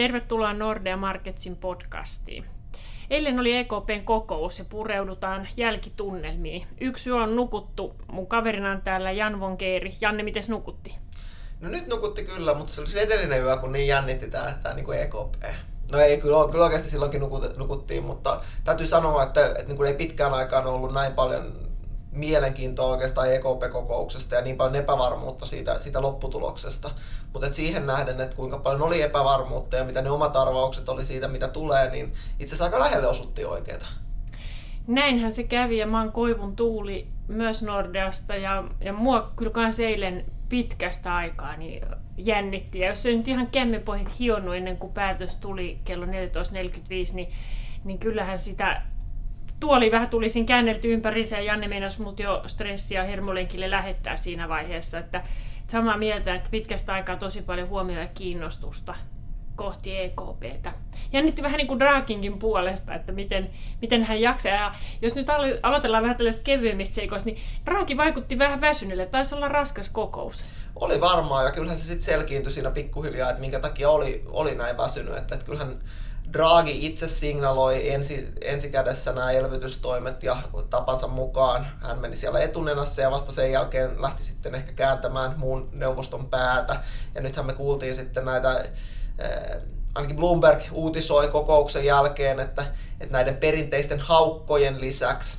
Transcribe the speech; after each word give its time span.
Tervetuloa 0.00 0.52
Nordea 0.52 0.96
Marketsin 0.96 1.56
podcastiin. 1.56 2.44
Eilen 3.10 3.40
oli 3.40 3.56
EKPn 3.56 4.02
kokous 4.04 4.58
ja 4.58 4.64
pureudutaan 4.64 5.48
jälkitunnelmiin. 5.56 6.66
Yksi 6.80 7.12
on 7.12 7.36
nukuttu. 7.36 7.94
Mun 8.12 8.26
kaverina 8.26 8.70
on 8.70 8.82
täällä 8.82 9.10
Jan 9.10 9.40
Von 9.40 9.56
Keiri. 9.56 9.92
Janne, 10.00 10.22
miten 10.22 10.42
nukutti? 10.48 10.96
No 11.60 11.68
nyt 11.68 11.86
nukutti 11.88 12.24
kyllä, 12.24 12.54
mutta 12.54 12.72
se 12.72 12.80
oli 12.80 12.88
se 12.88 13.00
edellinen 13.00 13.42
yö, 13.42 13.56
kun 13.56 13.72
niin 13.72 13.86
jännitti 13.86 14.30
tämä, 14.30 14.58
tämä 14.62 14.74
niin 14.74 14.92
EKP. 14.92 15.44
No 15.92 15.98
ei, 15.98 16.18
kyllä, 16.18 16.50
kyllä 16.50 16.64
oikeasti 16.64 16.90
silloinkin 16.90 17.20
nukuttiin, 17.56 18.04
mutta 18.04 18.40
täytyy 18.64 18.86
sanoa, 18.86 19.22
että, 19.22 19.46
että 19.46 19.64
niin 19.64 19.76
kuin 19.76 19.88
ei 19.88 19.94
pitkään 19.94 20.34
aikaan 20.34 20.66
ollut 20.66 20.94
näin 20.94 21.12
paljon 21.12 21.69
mielenkiintoa 22.12 22.86
oikeastaan 22.86 23.32
EKP-kokouksesta 23.34 24.34
ja 24.34 24.42
niin 24.42 24.56
paljon 24.56 24.76
epävarmuutta 24.76 25.46
siitä, 25.46 25.80
siitä 25.80 26.02
lopputuloksesta. 26.02 26.90
Mutta 27.32 27.52
siihen 27.52 27.86
nähden, 27.86 28.20
että 28.20 28.36
kuinka 28.36 28.58
paljon 28.58 28.82
oli 28.82 29.02
epävarmuutta 29.02 29.76
ja 29.76 29.84
mitä 29.84 30.02
ne 30.02 30.10
omat 30.10 30.36
arvaukset 30.36 30.88
oli 30.88 31.04
siitä, 31.04 31.28
mitä 31.28 31.48
tulee, 31.48 31.90
niin 31.90 32.12
itse 32.38 32.44
asiassa 32.44 32.64
aika 32.64 32.78
lähelle 32.78 33.06
osuttiin 33.06 33.48
oikeita. 33.48 33.86
Näinhän 34.86 35.32
se 35.32 35.44
kävi 35.44 35.78
ja 35.78 35.86
maan 35.86 36.12
koivun 36.12 36.56
tuuli 36.56 37.08
myös 37.28 37.62
Nordeasta 37.62 38.36
ja, 38.36 38.64
ja 38.80 38.92
mua 38.92 39.32
kyllä 39.36 39.52
kans 39.52 39.80
eilen 39.80 40.24
pitkästä 40.48 41.14
aikaa 41.14 41.56
niin 41.56 41.82
jännitti. 42.16 42.78
Ja 42.78 42.88
jos 42.88 43.02
se 43.02 43.16
nyt 43.16 43.28
ihan 43.28 43.46
kämmenpohjat 43.46 44.18
hionnut 44.18 44.54
ennen 44.54 44.76
kuin 44.76 44.92
päätös 44.92 45.36
tuli 45.36 45.78
kello 45.84 46.06
14.45, 46.06 46.12
niin, 47.14 47.32
niin 47.84 47.98
kyllähän 47.98 48.38
sitä 48.38 48.82
tuoli 49.60 49.90
vähän 49.90 50.08
tuli 50.08 50.28
siinä 50.28 50.46
käännelty 50.46 50.92
ympäriinsä 50.92 51.36
ja 51.36 51.42
Janne 51.42 51.68
meinasi 51.68 52.02
mut 52.02 52.20
jo 52.20 52.42
stressiä 52.46 53.04
hermolenkille 53.04 53.70
lähettää 53.70 54.16
siinä 54.16 54.48
vaiheessa. 54.48 54.98
Että 54.98 55.22
samaa 55.68 55.98
mieltä, 55.98 56.34
että 56.34 56.50
pitkästä 56.50 56.92
aikaa 56.92 57.16
tosi 57.16 57.42
paljon 57.42 57.68
huomioon 57.68 58.02
ja 58.02 58.08
kiinnostusta 58.14 58.94
kohti 59.56 59.98
EKPtä. 59.98 60.72
Jännitti 61.12 61.42
vähän 61.42 61.58
niin 61.58 61.66
kuin 61.66 61.80
Draakinkin 61.80 62.38
puolesta, 62.38 62.94
että 62.94 63.12
miten, 63.12 63.50
miten 63.80 64.04
hän 64.04 64.20
jaksaa. 64.20 64.52
Ja 64.52 64.74
jos 65.02 65.14
nyt 65.14 65.26
aloitellaan 65.62 66.02
vähän 66.02 66.16
tällaista 66.16 66.42
kevyemmistä 66.42 66.94
seikoista, 66.94 67.30
niin 67.30 67.38
Draakin 67.66 67.96
vaikutti 67.96 68.38
vähän 68.38 68.60
väsyneelle. 68.60 69.06
Taisi 69.06 69.34
olla 69.34 69.48
raskas 69.48 69.88
kokous. 69.88 70.44
Oli 70.76 71.00
varmaan, 71.00 71.44
ja 71.44 71.50
kyllähän 71.50 71.78
se 71.78 71.84
sitten 71.84 72.04
selkiintyi 72.04 72.52
siinä 72.52 72.70
pikkuhiljaa, 72.70 73.30
että 73.30 73.40
minkä 73.40 73.60
takia 73.60 73.90
oli, 73.90 74.24
oli 74.26 74.54
näin 74.54 74.76
väsynyt. 74.76 75.16
Että, 75.16 75.34
että 75.34 75.46
kyllähän 75.46 75.78
Draghi 76.32 76.86
itse 76.86 77.08
signaloi 77.08 77.90
ensi, 77.90 78.28
ensikädessä 78.44 79.12
nämä 79.12 79.30
elvytystoimet 79.30 80.22
ja 80.22 80.36
tapansa 80.70 81.06
mukaan 81.06 81.66
hän 81.82 81.98
meni 81.98 82.16
siellä 82.16 82.40
etunenässä 82.40 83.02
ja 83.02 83.10
vasta 83.10 83.32
sen 83.32 83.52
jälkeen 83.52 84.02
lähti 84.02 84.22
sitten 84.22 84.54
ehkä 84.54 84.72
kääntämään 84.72 85.34
muun 85.38 85.68
neuvoston 85.72 86.26
päätä. 86.26 86.80
Ja 87.14 87.20
nythän 87.20 87.46
me 87.46 87.52
kuultiin 87.52 87.94
sitten 87.94 88.24
näitä, 88.24 88.64
eh, 89.18 89.62
ainakin 89.94 90.16
Bloomberg 90.16 90.62
uutisoi 90.72 91.28
kokouksen 91.28 91.84
jälkeen, 91.84 92.40
että, 92.40 92.64
että 93.00 93.12
näiden 93.12 93.36
perinteisten 93.36 94.00
haukkojen 94.00 94.80
lisäksi 94.80 95.38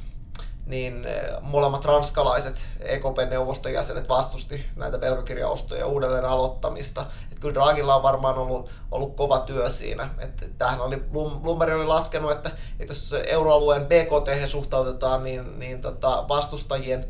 niin 0.72 1.06
eh, 1.06 1.22
molemmat 1.42 1.86
ranskalaiset 1.86 2.66
EKP-neuvoston 2.80 3.74
jäsenet 3.74 4.10
vastusti 4.10 4.66
näitä 4.76 5.02
velkakirjaostoja 5.02 5.88
uudelleen 5.88 6.26
aloittamista. 6.26 7.06
Et 7.32 7.40
kyllä 7.40 7.54
Dragilla 7.54 7.96
on 7.96 8.04
varmaan 8.04 8.38
ollut, 8.38 8.70
ollut 8.92 9.16
kova 9.16 9.40
työ 9.40 9.70
siinä. 9.70 10.10
Et 10.20 10.58
tämähän 10.58 10.82
oli, 10.82 10.98
Bloomberg 11.42 11.74
oli 11.74 11.86
laskenut, 11.86 12.32
että, 12.32 12.52
että 12.80 12.92
jos 12.94 13.16
euroalueen 13.28 13.86
BKT 13.86 14.50
suhtautetaan, 14.50 15.24
niin, 15.24 15.60
niin 15.60 15.82
tota 15.82 16.26
vastustajien 16.30 17.08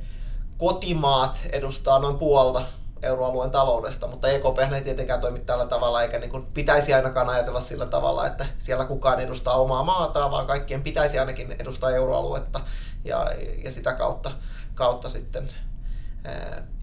kotimaat 0.58 1.40
edustaa 1.52 2.00
noin 2.00 2.18
puolta 2.18 2.62
euroalueen 3.03 3.52
taloudesta, 3.52 4.07
mutta 4.07 4.27
EKP 4.30 4.73
ei 4.73 4.81
tietenkään 4.81 5.21
toimi 5.21 5.39
tällä 5.39 5.66
tavalla, 5.66 6.02
eikä 6.02 6.19
niin 6.19 6.30
kuin 6.30 6.45
pitäisi 6.53 6.94
ainakaan 6.94 7.30
ajatella 7.30 7.61
sillä 7.61 7.85
tavalla, 7.85 8.27
että 8.27 8.45
siellä 8.59 8.85
kukaan 8.85 9.19
edustaa 9.19 9.59
omaa 9.59 9.83
maataan, 9.83 10.31
vaan 10.31 10.47
kaikkien 10.47 10.84
pitäisi 10.84 11.19
ainakin 11.19 11.56
edustaa 11.59 11.91
euroaluetta 11.91 12.59
ja, 13.06 13.28
ja 13.63 13.72
sitä 13.72 13.94
kautta, 13.94 14.31
kautta 14.75 15.09
sitten 15.09 15.47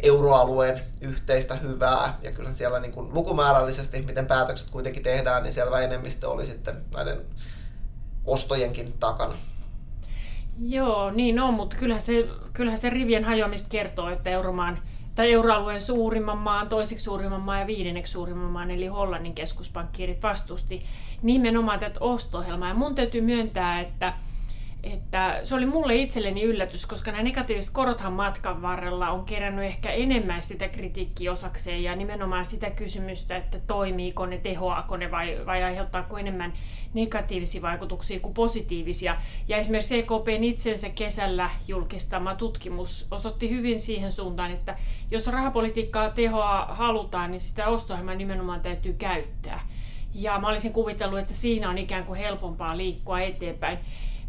euroalueen 0.03 0.83
yhteistä 1.01 1.55
hyvää. 1.55 2.19
Ja 2.23 2.33
kyllä 2.33 2.55
siellä 2.55 2.81
niin 2.81 2.93
kuin 2.93 3.15
lukumäärällisesti, 3.15 4.03
miten 4.03 4.27
päätökset 4.27 4.71
kuitenkin 4.71 5.03
tehdään, 5.03 5.43
niin 5.43 5.53
selvä 5.53 5.81
enemmistö 5.81 6.31
oli 6.31 6.47
sitten 6.47 6.85
näiden 6.95 7.27
ostojenkin 8.25 8.95
takana. 9.01 9.35
Joo, 10.61 11.11
niin 11.11 11.41
on, 11.41 11.55
mutta 11.55 11.77
kyllähän 11.77 12.01
se, 12.01 12.29
kyllähän 12.53 12.79
se 12.79 12.91
rivien 12.91 13.25
hajoamista 13.25 13.69
kertoo, 13.69 14.11
että 14.11 14.31
euromaan 14.31 14.83
tai 15.19 15.33
euroalueen 15.33 15.83
suurimman 15.83 16.39
maan, 16.39 16.69
toiseksi 16.69 17.05
suurimman 17.05 17.41
maan 17.41 17.61
ja 17.61 17.67
viidenneksi 17.67 18.13
suurimman 18.13 18.51
maan, 18.51 18.71
eli 18.71 18.87
Hollannin 18.87 19.35
keskuspankkiirit 19.35 20.23
vastusti 20.23 20.83
nimenomaan 21.23 21.79
tätä 21.79 22.01
osto-ohjelmaa. 22.01 22.69
Ja 22.69 22.75
mun 22.75 22.95
täytyy 22.95 23.21
myöntää, 23.21 23.81
että 23.81 24.13
että 24.83 25.41
se 25.45 25.55
oli 25.55 25.67
mulle 25.67 25.95
itselleni 25.95 26.43
yllätys, 26.43 26.87
koska 26.87 27.11
nämä 27.11 27.23
negatiiviset 27.23 27.71
korothan 27.73 28.13
matkan 28.13 28.63
varrella 28.63 29.11
on 29.11 29.25
kerännyt 29.25 29.65
ehkä 29.65 29.91
enemmän 29.91 30.43
sitä 30.43 30.69
kritiikkiä 30.69 31.33
osakseen 31.33 31.83
ja 31.83 31.97
nimenomaan 31.97 32.45
sitä 32.45 32.71
kysymystä, 32.71 33.37
että 33.37 33.59
toimiiko 33.67 34.27
ne, 34.27 34.39
tehoaako 34.39 34.97
ne 34.97 35.11
vai, 35.11 35.39
vai 35.47 35.63
aiheuttaako 35.63 36.19
enemmän 36.19 36.53
negatiivisia 36.95 37.63
vaikutuksia 37.63 38.21
kuin 38.21 38.35
positiivisia. 38.35 39.17
Ja 39.49 39.57
esimerkiksi 39.57 39.99
EKPn 39.99 40.45
itsensä 40.45 40.89
kesällä 40.89 41.51
julkistama 41.69 42.35
tutkimus 42.35 43.07
osoitti 43.11 43.51
hyvin 43.51 43.81
siihen 43.81 44.13
suuntaan, 44.13 44.51
että 44.51 44.77
jos 45.11 45.27
rahapolitiikkaa 45.27 46.11
tehoa 46.11 46.67
halutaan, 46.71 47.31
niin 47.31 47.41
sitä 47.41 47.69
ostohjelmaa 47.69 48.15
nimenomaan 48.15 48.61
täytyy 48.61 48.93
käyttää. 48.93 49.69
Ja 50.15 50.39
mä 50.39 50.49
olisin 50.49 50.73
kuvitellut, 50.73 51.19
että 51.19 51.35
siinä 51.35 51.71
on 51.71 51.79
ikään 51.79 52.05
kuin 52.05 52.19
helpompaa 52.19 52.77
liikkua 52.77 53.21
eteenpäin. 53.21 53.79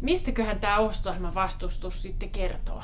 Mistäköhän 0.00 0.60
tämä 0.60 0.78
osto 0.78 1.14
vastustus 1.34 2.02
sitten 2.02 2.30
kertoo? 2.30 2.82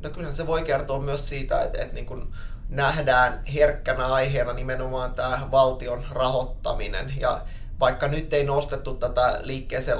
No 0.00 0.10
kyllähän 0.10 0.36
se 0.36 0.46
voi 0.46 0.62
kertoa 0.62 1.00
myös 1.00 1.28
siitä, 1.28 1.62
että, 1.62 1.82
että 1.82 1.94
niin 1.94 2.06
kuin 2.06 2.34
nähdään 2.68 3.42
herkkänä 3.54 4.06
aiheena 4.06 4.52
nimenomaan 4.52 5.14
tämä 5.14 5.48
valtion 5.50 6.04
rahoittaminen. 6.10 7.14
Ja 7.20 7.40
vaikka 7.80 8.08
nyt 8.08 8.32
ei 8.32 8.44
nostettu 8.44 8.94
tätä 8.94 9.40
liikkeeseen 9.42 9.98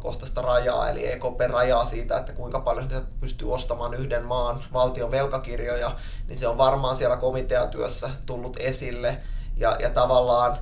kohtaista 0.00 0.42
rajaa, 0.42 0.88
eli 0.88 1.12
EKP 1.12 1.40
rajaa 1.50 1.84
siitä, 1.84 2.18
että 2.18 2.32
kuinka 2.32 2.60
paljon 2.60 2.90
se 2.90 3.02
pystyy 3.20 3.52
ostamaan 3.52 3.94
yhden 3.94 4.24
maan 4.24 4.64
valtion 4.72 5.10
velkakirjoja, 5.10 5.96
niin 6.28 6.38
se 6.38 6.48
on 6.48 6.58
varmaan 6.58 6.96
siellä 6.96 7.16
komiteatyössä 7.16 8.10
tullut 8.26 8.56
esille. 8.60 9.20
Ja, 9.56 9.76
ja 9.80 9.90
tavallaan 9.90 10.58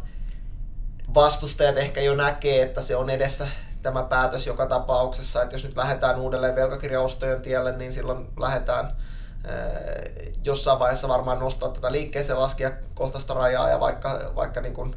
vastustajat 1.14 1.76
ehkä 1.76 2.00
jo 2.00 2.14
näkee, 2.14 2.62
että 2.62 2.82
se 2.82 2.96
on 2.96 3.10
edessä 3.10 3.48
tämä 3.84 4.02
päätös 4.02 4.46
joka 4.46 4.66
tapauksessa, 4.66 5.42
että 5.42 5.54
jos 5.54 5.64
nyt 5.64 5.76
lähdetään 5.76 6.20
uudelleen 6.20 6.56
velkakirjaostojen 6.56 7.42
tielle, 7.42 7.76
niin 7.76 7.92
silloin 7.92 8.26
lähdetään 8.40 8.96
eh, 9.44 10.32
jossain 10.44 10.78
vaiheessa 10.78 11.08
varmaan 11.08 11.38
nostaa 11.38 11.68
tätä 11.68 11.92
liikkeeseen 11.92 12.38
laskia 12.38 12.70
kohtaista 12.94 13.34
rajaa 13.34 13.68
ja 13.68 13.80
vaikka, 13.80 14.20
vaikka 14.34 14.60
niin 14.60 14.74
kuin 14.74 14.94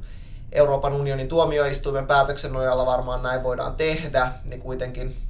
Euroopan 0.52 0.94
unionin 0.94 1.28
tuomioistuimen 1.28 2.08
päätöksen 2.08 2.54
nojalla 2.54 2.86
varmaan 2.86 3.24
näin 3.24 3.44
voidaan 3.44 3.76
tehdä, 3.76 4.32
niin 4.44 4.62
kuitenkin 4.62 5.27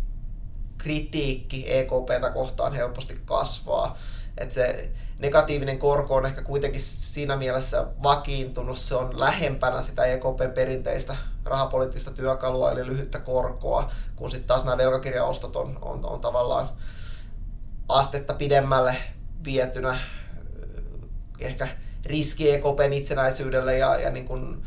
kritiikki 0.78 1.78
EKPtä 1.78 2.30
kohtaan 2.34 2.74
helposti 2.74 3.22
kasvaa. 3.26 3.98
Että 4.38 4.56
se 4.56 4.92
negatiivinen 5.20 5.80
korko 5.80 6.16
on 6.16 6.26
ehkä 6.26 6.42
kuitenkin 6.42 6.82
siinä 6.82 7.36
mielessä 7.36 7.88
vakiintunut, 8.04 8.78
se 8.78 8.96
on 8.96 9.20
lähempänä 9.20 9.82
sitä 9.82 10.06
EKPn 10.06 10.52
perinteistä 10.56 11.16
rahapoliittista 11.46 12.12
työkalua, 12.12 12.72
eli 12.72 12.86
lyhyttä 12.86 13.20
korkoa, 13.20 13.92
kun 14.16 14.32
sitten 14.32 14.48
taas 14.48 14.66
nämä 14.66 14.78
velkakirjaostot 14.78 15.56
on, 15.56 15.80
on, 15.82 16.06
on 16.06 16.22
tavallaan 16.22 16.70
astetta 17.90 18.34
pidemmälle 18.34 18.96
vietynä 19.44 20.00
ehkä 21.40 21.68
riski 22.06 22.52
EKPn 22.52 22.94
itsenäisyydelle 22.94 23.78
ja, 23.78 24.00
ja 24.00 24.10
niin 24.10 24.26
kuin 24.26 24.64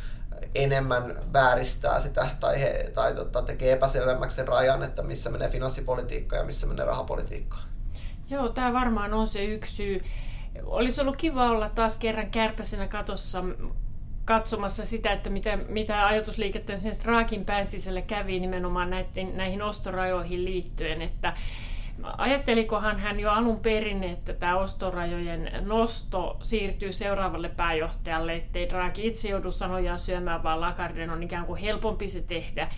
enemmän 0.55 1.19
vääristää 1.33 2.01
sitä 2.01 2.29
tai, 2.41 2.61
he, 2.61 2.91
tai 2.95 3.15
tota, 3.15 3.43
tekee 3.43 3.73
epäselvemmäksi 3.73 4.37
sen 4.37 4.49
rajan, 4.49 4.83
että 4.83 5.03
missä 5.03 5.31
menee 5.31 5.49
finanssipolitiikka 5.49 6.37
ja 6.37 6.45
missä 6.45 6.67
menee 6.67 6.85
rahapolitiikka. 6.85 7.57
Joo, 8.31 8.49
tämä 8.49 8.73
varmaan 8.73 9.15
on 9.15 9.27
se 9.27 9.45
yksi 9.45 9.75
syy. 9.75 10.01
Olisi 10.65 11.01
ollut 11.01 11.17
kiva 11.17 11.51
olla 11.51 11.69
taas 11.69 11.97
kerran 11.97 12.31
kärpäsenä 12.31 12.89
katossa 12.89 13.45
katsomassa 14.25 14.85
sitä, 14.85 15.13
että 15.13 15.31
mitä, 15.31 15.57
mitä 15.57 16.07
ajatusliikettä 16.07 16.77
sen 16.77 16.95
Raakin 17.05 17.45
pään 17.45 17.67
sisällä 17.67 18.03
kävi 18.03 18.41
nimenomaan 18.41 18.91
näiden, 18.91 19.37
näihin 19.37 19.63
ostorajoihin 19.63 20.45
liittyen, 20.45 21.03
että 21.03 21.33
Ajattelikohan 22.19 22.99
hän 22.99 23.21
jo 23.21 23.31
alun 23.31 23.61
perin, 23.61 24.05
että 24.05 24.35
tämä 24.35 24.57
ostorajojen 24.57 25.51
nosto 25.61 26.39
siirtyy 26.43 26.93
seuraavalle 26.93 27.49
pääjohtajalle, 27.49 28.35
ettei 28.35 28.69
Draghi 28.69 29.07
itse 29.07 29.29
joudu 29.29 29.53
sanojaan 29.53 29.99
syömään, 29.99 30.43
vaan 30.43 30.61
Lagarden 30.61 31.11
on 31.11 31.23
ikään 31.23 31.47
kuin 31.47 31.61
helpompi 31.61 32.09
se 32.09 32.21
tehdä. 32.23 32.69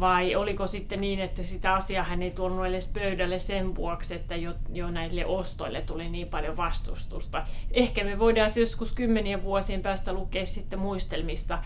vai 0.00 0.34
oliko 0.34 0.66
sitten 0.66 1.00
niin, 1.00 1.20
että 1.20 1.42
sitä 1.42 1.74
asiaa 1.74 2.04
hän 2.04 2.22
ei 2.22 2.30
tuonut 2.30 2.66
edes 2.66 2.90
pöydälle 2.94 3.38
sen 3.38 3.74
vuoksi, 3.74 4.14
että 4.14 4.36
jo, 4.36 4.54
jo 4.72 4.90
näille 4.90 5.26
ostoille 5.26 5.80
tuli 5.82 6.08
niin 6.08 6.28
paljon 6.28 6.56
vastustusta. 6.56 7.46
Ehkä 7.70 8.04
me 8.04 8.18
voidaan 8.18 8.50
joskus 8.60 8.92
kymmenien 8.92 9.42
vuosien 9.42 9.82
päästä 9.82 10.12
lukea 10.12 10.46
sitten 10.46 10.78
muistelmista. 10.78 11.58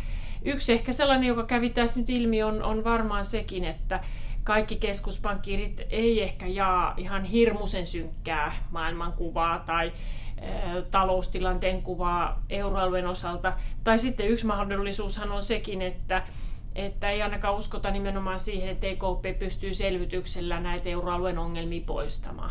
Yksi 0.45 0.73
ehkä 0.73 0.93
sellainen, 0.93 1.29
joka 1.29 1.47
kävi 1.47 1.71
tässä 1.71 2.01
nyt 2.01 2.11
ilmi, 2.11 2.43
on, 2.43 2.63
on 2.63 2.85
varmaan 2.85 3.25
sekin, 3.25 3.65
että 3.65 4.01
kaikki 4.45 4.77
keskuspankkiirit 4.77 5.81
ei 5.91 6.23
ehkä 6.23 6.47
jaa 6.47 6.95
ihan 6.97 7.25
hirmuisen 7.25 7.87
synkkää 7.87 8.53
maailmankuvaa 8.71 9.59
tai 9.59 9.93
taloustilanteen 10.91 11.83
kuvaa 11.83 12.43
euroalueen 12.51 13.07
osalta. 13.07 13.53
Tai 13.85 13.99
sitten 13.99 14.29
yksi 14.29 14.47
mahdollisuushan 14.47 15.33
on 15.33 15.43
sekin, 15.43 15.83
että 15.83 16.23
että 16.75 17.11
ei 17.11 17.23
ainakaan 17.23 17.55
uskota 17.55 17.91
nimenomaan 17.91 18.41
siihen, 18.41 18.69
että 18.69 18.87
EKP 18.87 19.39
pystyy 19.39 19.75
selvityksellä 19.75 20.61
näitä 20.61 20.89
euroalueen 20.89 21.39
ongelmia 21.39 21.83
poistamaan. 21.87 22.51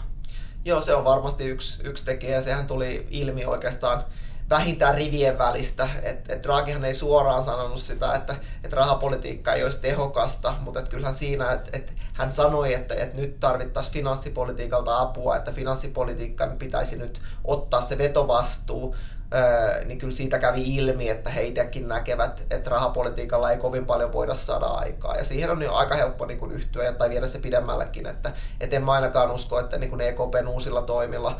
Joo, 0.65 0.81
se 0.81 0.95
on 0.95 1.05
varmasti 1.05 1.45
yksi, 1.45 1.88
yksi 1.88 2.05
tekijä. 2.05 2.41
Sehän 2.41 2.67
tuli 2.67 3.07
ilmi 3.09 3.45
oikeastaan 3.45 4.03
vähintään 4.51 4.95
rivien 4.95 5.38
välistä. 5.38 5.89
Et, 6.03 6.31
et 6.31 6.44
Draghihan 6.44 6.86
ei 6.86 6.94
suoraan 6.94 7.44
sanonut 7.44 7.81
sitä, 7.81 8.15
että 8.15 8.36
et 8.63 8.74
rahapolitiikka 8.74 9.53
ei 9.53 9.63
olisi 9.63 9.80
tehokasta, 9.80 10.53
mutta 10.59 10.80
et 10.80 10.89
kyllähän 10.89 11.15
siinä, 11.15 11.51
että 11.51 11.69
et 11.74 11.94
hän 12.13 12.33
sanoi, 12.33 12.74
että 12.74 12.94
et 12.94 13.13
nyt 13.13 13.39
tarvittaisiin 13.39 13.94
finanssipolitiikalta 13.94 15.00
apua, 15.00 15.36
että 15.36 15.51
finanssipolitiikan 15.51 16.57
pitäisi 16.57 16.95
nyt 16.95 17.21
ottaa 17.44 17.81
se 17.81 17.98
vetovastuu 17.98 18.95
niin 19.86 19.98
kyllä 19.98 20.13
siitä 20.13 20.39
kävi 20.39 20.75
ilmi, 20.75 21.09
että 21.09 21.30
he 21.30 21.44
itsekin 21.44 21.88
näkevät, 21.88 22.44
että 22.50 22.69
rahapolitiikalla 22.69 23.51
ei 23.51 23.57
kovin 23.57 23.86
paljon 23.86 24.13
voida 24.13 24.36
saada 24.36 24.65
aikaa. 24.65 25.15
Ja 25.15 25.24
siihen 25.24 25.50
on 25.50 25.62
jo 25.62 25.74
aika 25.74 25.95
helppo 25.95 26.25
niin 26.25 26.39
kuin 26.39 26.51
yhtyä 26.51 26.94
tai 26.94 27.09
viedä 27.09 27.27
se 27.27 27.39
pidemmällekin, 27.39 28.07
että 28.07 28.31
et 28.59 28.74
en 28.74 28.89
ainakaan 28.89 29.31
usko, 29.31 29.59
että 29.59 29.77
niin 29.77 29.89
kuin 29.89 30.01
EKPn 30.01 30.48
uusilla 30.48 30.81
toimilla 30.81 31.39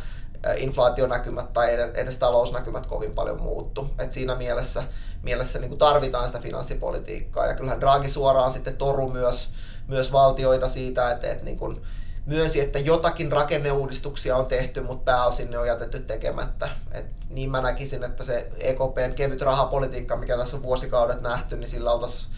inflaationäkymät 0.58 1.54
tai 1.54 1.74
edes, 1.74 2.18
talousnäkymät 2.18 2.86
kovin 2.86 3.12
paljon 3.12 3.42
muuttu. 3.42 3.90
Et 4.00 4.12
siinä 4.12 4.36
mielessä, 4.36 4.84
mielessä 5.24 5.60
niin 5.60 5.78
tarvitaan 5.78 6.28
sitä 6.28 6.40
finanssipolitiikkaa. 6.40 7.48
Ja 7.48 7.56
kyllähän 7.56 7.82
Draghi 7.82 8.10
suoraan 8.10 8.52
sitten 8.52 8.78
toru 8.78 9.10
myös, 9.10 9.50
myös 9.88 10.12
valtioita 10.12 10.70
siitä, 10.70 11.12
että, 11.12 11.30
että 11.30 11.46
niin 11.46 11.60
kuin, 11.60 11.82
myönsi, 12.26 12.60
että 12.60 12.80
jotakin 12.80 13.32
rakenneuudistuksia 13.32 14.38
on 14.38 14.46
tehty, 14.46 14.82
mutta 14.82 15.12
pääosin 15.12 15.52
ne 15.52 15.58
on 15.58 15.68
jätetty 15.68 16.00
tekemättä. 16.00 16.70
Et 16.92 17.06
niin 17.30 17.52
mä 17.52 17.62
näkisin, 17.62 18.04
että 18.04 18.24
se 18.24 18.52
EKPn 18.58 19.14
kevyt 19.16 19.42
rahapolitiikka, 19.42 20.16
mikä 20.16 20.38
tässä 20.38 20.58
on 20.58 20.64
vuosikaudet 20.64 21.22
nähty, 21.22 21.58
niin 21.58 21.70
sillä 21.70 21.92
oltaisiin 21.92 22.34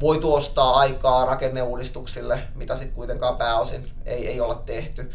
voitu 0.00 0.34
ostaa 0.34 0.78
aikaa 0.78 1.24
rakenneuudistuksille, 1.24 2.42
mitä 2.54 2.76
sitten 2.76 2.94
kuitenkaan 2.94 3.36
pääosin 3.36 3.92
ei, 4.04 4.28
ei 4.28 4.40
olla 4.40 4.62
tehty. 4.66 5.10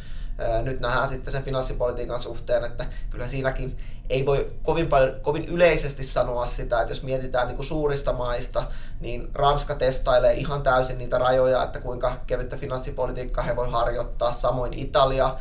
Nyt 0.61 0.79
nähdään 0.79 1.07
sitten 1.07 1.31
sen 1.31 1.43
finanssipolitiikan 1.43 2.19
suhteen, 2.19 2.63
että 2.63 2.85
kyllä 3.09 3.27
siinäkin 3.27 3.77
ei 4.09 4.25
voi 4.25 4.51
kovin, 4.63 4.87
paljon, 4.87 5.21
kovin 5.21 5.45
yleisesti 5.45 6.03
sanoa 6.03 6.47
sitä, 6.47 6.81
että 6.81 6.91
jos 6.91 7.03
mietitään 7.03 7.47
niin 7.47 7.55
kuin 7.55 7.65
suurista 7.65 8.13
maista, 8.13 8.63
niin 8.99 9.29
Ranska 9.33 9.75
testailee 9.75 10.33
ihan 10.33 10.63
täysin 10.63 10.97
niitä 10.97 11.17
rajoja, 11.17 11.63
että 11.63 11.79
kuinka 11.79 12.17
kevyttä 12.27 12.57
finanssipolitiikkaa 12.57 13.43
he 13.43 13.55
voi 13.55 13.71
harjoittaa. 13.71 14.33
Samoin 14.33 14.73
Italia, 14.73 15.35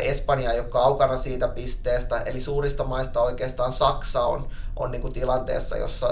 Espanja 0.00 0.52
ei 0.52 0.60
ole 0.60 0.68
kaukana 0.68 1.18
siitä 1.18 1.48
pisteestä, 1.48 2.18
eli 2.18 2.40
suurista 2.40 2.84
maista 2.84 3.20
oikeastaan 3.20 3.72
Saksa 3.72 4.22
on, 4.22 4.48
on 4.76 4.90
niin 4.90 5.02
kuin 5.02 5.12
tilanteessa, 5.12 5.76
jossa, 5.76 6.08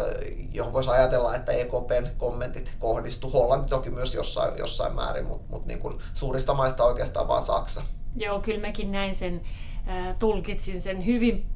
johon 0.52 0.72
voisi 0.72 0.90
ajatella, 0.90 1.34
että 1.34 1.52
EKPn 1.52 2.10
kommentit 2.18 2.74
kohdistuu. 2.78 3.30
Hollanti 3.30 3.68
toki 3.68 3.90
myös 3.90 4.14
jossain, 4.14 4.58
jossain 4.58 4.94
määrin, 4.94 5.26
mutta, 5.26 5.46
mutta 5.50 5.68
niin 5.68 5.80
kuin 5.80 5.98
suurista 6.14 6.54
maista 6.54 6.84
oikeastaan 6.84 7.28
vain 7.28 7.44
Saksa. 7.44 7.82
Joo, 8.16 8.40
kyllä 8.40 8.60
mäkin 8.60 8.92
näin 8.92 9.14
sen, 9.14 9.40
äh, 9.88 10.16
tulkitsin 10.18 10.80
sen 10.80 11.06
hyvin 11.06 11.46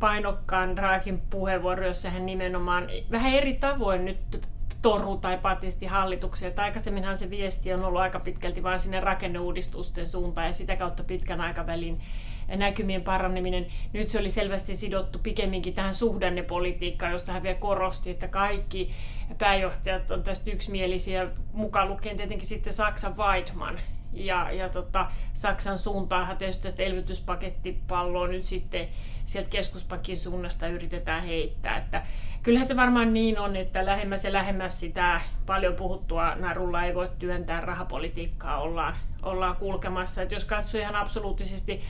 painokkaan 0.00 0.76
Draakin 0.76 1.20
puheenvuoro, 1.20 1.86
jossa 1.86 2.10
hän 2.10 2.26
nimenomaan 2.26 2.88
vähän 3.10 3.32
eri 3.32 3.54
tavoin 3.54 4.04
nyt 4.04 4.46
toru 4.82 5.16
tai 5.16 5.38
patisti 5.38 5.86
hallituksia. 5.86 6.48
Että 6.48 6.62
aikaisemminhan 6.62 7.18
se 7.18 7.30
viesti 7.30 7.72
on 7.72 7.84
ollut 7.84 8.00
aika 8.00 8.20
pitkälti 8.20 8.62
vain 8.62 8.80
sinne 8.80 9.00
rakenneuudistusten 9.00 10.08
suuntaan 10.08 10.46
ja 10.46 10.52
sitä 10.52 10.76
kautta 10.76 11.04
pitkän 11.04 11.40
aikavälin 11.40 12.00
näkymien 12.56 13.02
paraneminen. 13.02 13.66
Nyt 13.92 14.10
se 14.10 14.18
oli 14.18 14.30
selvästi 14.30 14.74
sidottu 14.74 15.18
pikemminkin 15.22 15.74
tähän 15.74 15.94
suhdannepolitiikkaan, 15.94 17.12
josta 17.12 17.32
hän 17.32 17.42
vielä 17.42 17.58
korosti, 17.58 18.10
että 18.10 18.28
kaikki 18.28 18.90
pääjohtajat 19.38 20.10
on 20.10 20.22
tästä 20.22 20.50
yksimielisiä, 20.50 21.26
mukaan 21.52 21.88
lukien 21.88 22.16
tietenkin 22.16 22.48
sitten 22.48 22.72
Saksan 22.72 23.16
Weidmann, 23.16 23.78
ja, 24.12 24.52
ja 24.52 24.68
tota, 24.68 25.06
Saksan 25.34 25.78
suuntaanhan 25.78 26.36
tietysti 26.36 26.68
että 26.68 26.82
elvytyspakettipalloa 26.82 28.28
nyt 28.28 28.44
sitten 28.44 28.88
sieltä 29.26 29.50
keskuspankin 29.50 30.18
suunnasta 30.18 30.68
yritetään 30.68 31.22
heittää. 31.22 31.76
Että 31.76 32.02
kyllähän 32.42 32.68
se 32.68 32.76
varmaan 32.76 33.14
niin 33.14 33.38
on, 33.38 33.56
että 33.56 33.86
lähemmäs 33.86 34.24
ja 34.24 34.32
lähemmäs 34.32 34.80
sitä 34.80 35.20
paljon 35.46 35.74
puhuttua 35.74 36.34
narulla 36.34 36.84
ei 36.84 36.94
voi 36.94 37.10
työntää 37.18 37.60
rahapolitiikkaa 37.60 38.60
ollaan, 38.60 38.96
ollaan 39.22 39.56
kulkemassa. 39.56 40.22
Että 40.22 40.34
jos 40.34 40.44
katsoo 40.44 40.80
ihan 40.80 40.96
absoluuttisesti 40.96 41.80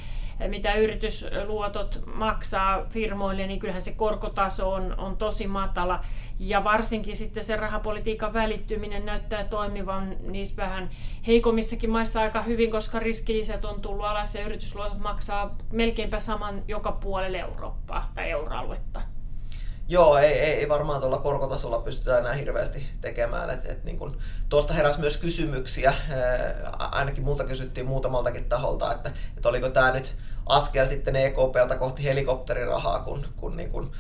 mitä 0.49 0.75
yritysluotot 0.75 2.01
maksaa 2.15 2.85
firmoille, 2.89 3.47
niin 3.47 3.61
kyllähän 3.61 3.83
se 3.83 3.93
korkotaso 3.93 4.73
on, 4.73 4.99
on 4.99 5.17
tosi 5.17 5.47
matala. 5.47 6.05
Ja 6.39 6.65
varsinkin 6.65 7.17
sitten 7.17 7.45
se 7.45 7.57
rahapolitiikan 7.57 8.33
välittyminen 8.33 9.07
näyttää 9.07 9.45
toimivan 9.45 10.17
niissä 10.21 10.57
vähän 10.57 10.91
heikommissakin 11.27 11.91
maissa 11.91 12.21
aika 12.21 12.43
hyvin, 12.43 12.71
koska 12.71 12.99
riskilisät 12.99 13.65
on 13.65 13.81
tullut 13.81 14.07
alas 14.07 14.35
ja 14.35 14.45
yritysluotot 14.45 14.99
maksaa 14.99 15.57
melkeinpä 15.73 16.21
saman 16.21 16.63
joka 16.69 16.93
puolelle 16.93 17.39
Eurooppaa 17.39 18.13
tai 18.15 18.31
euroaluetta. 18.31 19.03
Joo, 19.89 20.19
ei, 20.19 20.33
ei, 20.33 20.53
ei 20.53 20.69
varmaan 20.69 21.01
tuolla 21.01 21.19
korkotasolla 21.19 21.79
pystytä 21.79 22.19
enää 22.19 22.33
hirveästi 22.33 22.87
tekemään. 23.01 23.51
Et, 23.51 23.67
et 23.67 23.85
niin 23.85 23.99
kun, 23.99 24.19
tuosta 24.49 24.75
heräsi 24.75 25.01
myös 25.01 25.17
kysymyksiä, 25.17 25.95
ää, 26.11 26.71
ainakin 26.79 27.25
multa 27.25 27.45
kysyttiin 27.45 27.87
muutamaltakin 27.87 28.45
taholta, 28.45 28.93
että, 28.93 29.13
että 29.37 29.49
oliko 29.49 29.71
tämä 29.71 29.91
nyt 29.91 30.17
askel 30.47 30.87
sitten 30.87 31.17
EKPltä 31.17 31.77
kohti 31.79 32.05
helikopterirahaa, 32.05 32.99
kun, 32.99 33.27
kun 33.37 33.57
niin 33.57 33.71
kun, 33.71 33.93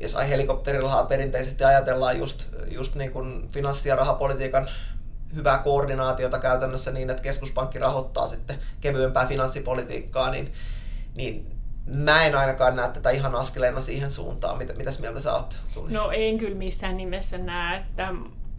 jos 0.00 0.16
helikopterirahaa 0.28 1.04
perinteisesti 1.04 1.64
ajatellaan 1.64 2.18
just, 2.18 2.48
just 2.68 2.94
niin 2.94 3.12
kun 3.12 3.48
finanssi- 3.52 3.88
ja 3.88 3.96
rahapolitiikan 3.96 4.70
hyvää 5.34 5.58
koordinaatiota 5.58 6.38
käytännössä 6.38 6.90
niin, 6.90 7.10
että 7.10 7.22
keskuspankki 7.22 7.78
rahoittaa 7.78 8.26
sitten 8.26 8.58
kevyempää 8.80 9.26
finanssipolitiikkaa, 9.26 10.30
niin, 10.30 10.52
niin 11.14 11.60
mä 11.86 12.24
en 12.24 12.34
ainakaan 12.34 12.76
näe 12.76 12.88
tätä 12.88 13.10
ihan 13.10 13.34
askeleena 13.34 13.80
siihen 13.80 14.10
suuntaan. 14.10 14.58
Mitä, 14.58 14.72
mitäs 14.72 15.00
mieltä 15.00 15.20
sä 15.20 15.32
oot? 15.32 15.58
Tuli? 15.74 15.92
No 15.92 16.10
en 16.10 16.38
kyllä 16.38 16.56
missään 16.56 16.96
nimessä 16.96 17.38
näe, 17.38 17.80
että 17.80 18.12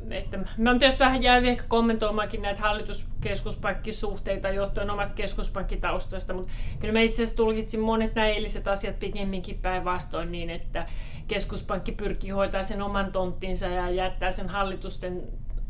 että 0.09 0.39
mä 0.57 0.79
tietysti 0.79 0.99
vähän 0.99 1.23
jäänyt 1.23 1.49
ehkä 1.49 1.63
kommentoimaankin 1.67 2.41
näitä 2.41 2.61
hallituskeskuspankkisuhteita 2.61 4.49
johtuen 4.49 4.89
omasta 4.89 5.15
keskuspankkitaustoista, 5.15 6.33
mutta 6.33 6.51
kyllä 6.79 6.93
mä 6.93 7.01
itse 7.01 7.23
asiassa 7.23 7.37
tulkitsin 7.37 7.79
monet 7.79 8.15
nämä 8.15 8.27
eiliset 8.27 8.67
asiat 8.67 8.99
pikemminkin 8.99 9.59
päinvastoin 9.61 10.31
niin, 10.31 10.49
että 10.49 10.87
keskuspankki 11.27 11.91
pyrkii 11.91 12.29
hoitaa 12.29 12.63
sen 12.63 12.81
oman 12.81 13.11
tonttinsa 13.11 13.67
ja 13.67 13.89
jättää 13.89 14.31
sen 14.31 14.49
hallitusten 14.49 15.23